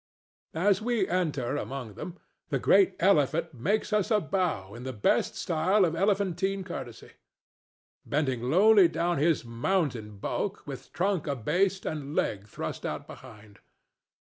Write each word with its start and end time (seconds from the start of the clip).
As 0.57 0.81
we 0.81 1.07
enter 1.07 1.57
among 1.57 1.93
them 1.93 2.17
the 2.49 2.57
great 2.57 2.95
elephant 2.99 3.53
makes 3.53 3.93
us 3.93 4.09
a 4.09 4.19
bow 4.19 4.73
in 4.73 4.81
the 4.81 4.93
best 4.97 5.35
style 5.35 5.85
of 5.85 5.95
elephantine 5.95 6.63
courtesy, 6.63 7.11
bending 8.03 8.41
lowly 8.49 8.87
down 8.87 9.19
his 9.19 9.45
mountain 9.45 10.17
bulk, 10.17 10.65
with 10.65 10.91
trunk 10.91 11.27
abased 11.27 11.85
and 11.85 12.15
leg 12.15 12.47
thrust 12.47 12.83
out 12.83 13.05
behind. 13.05 13.59